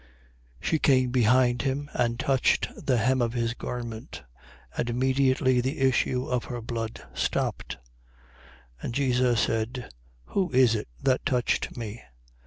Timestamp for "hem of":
2.97-3.33